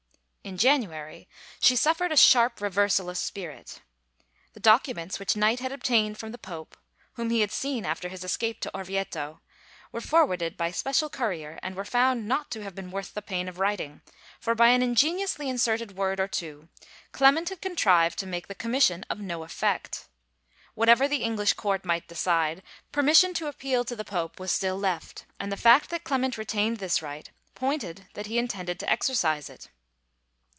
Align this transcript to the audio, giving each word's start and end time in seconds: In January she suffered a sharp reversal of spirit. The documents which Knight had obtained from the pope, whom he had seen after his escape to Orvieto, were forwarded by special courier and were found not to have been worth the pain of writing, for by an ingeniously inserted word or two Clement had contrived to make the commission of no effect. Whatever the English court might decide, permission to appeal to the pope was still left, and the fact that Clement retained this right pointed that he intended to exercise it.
In 0.43 0.57
January 0.57 1.29
she 1.61 1.75
suffered 1.75 2.11
a 2.11 2.17
sharp 2.17 2.61
reversal 2.61 3.11
of 3.11 3.17
spirit. 3.19 3.79
The 4.53 4.59
documents 4.59 5.19
which 5.19 5.35
Knight 5.35 5.59
had 5.59 5.71
obtained 5.71 6.17
from 6.17 6.31
the 6.31 6.39
pope, 6.39 6.75
whom 7.13 7.29
he 7.29 7.41
had 7.41 7.51
seen 7.51 7.85
after 7.85 8.09
his 8.09 8.23
escape 8.23 8.59
to 8.61 8.75
Orvieto, 8.75 9.39
were 9.91 10.01
forwarded 10.01 10.57
by 10.57 10.71
special 10.71 11.09
courier 11.09 11.59
and 11.61 11.75
were 11.75 11.85
found 11.85 12.27
not 12.27 12.49
to 12.51 12.63
have 12.63 12.73
been 12.73 12.89
worth 12.89 13.13
the 13.13 13.21
pain 13.21 13.47
of 13.47 13.59
writing, 13.59 14.01
for 14.39 14.55
by 14.55 14.69
an 14.69 14.81
ingeniously 14.81 15.47
inserted 15.47 15.95
word 15.95 16.19
or 16.19 16.27
two 16.27 16.67
Clement 17.11 17.49
had 17.49 17.61
contrived 17.61 18.17
to 18.19 18.27
make 18.27 18.47
the 18.47 18.55
commission 18.55 19.05
of 19.11 19.19
no 19.21 19.43
effect. 19.43 20.07
Whatever 20.73 21.07
the 21.07 21.23
English 21.23 21.53
court 21.53 21.85
might 21.85 22.07
decide, 22.07 22.63
permission 22.91 23.35
to 23.35 23.47
appeal 23.47 23.85
to 23.85 23.95
the 23.95 24.03
pope 24.03 24.39
was 24.39 24.51
still 24.51 24.77
left, 24.77 25.25
and 25.39 25.51
the 25.51 25.55
fact 25.55 25.91
that 25.91 26.03
Clement 26.03 26.35
retained 26.35 26.77
this 26.77 26.99
right 27.01 27.29
pointed 27.53 28.07
that 28.15 28.25
he 28.25 28.39
intended 28.39 28.79
to 28.79 28.89
exercise 28.89 29.47
it. 29.47 29.69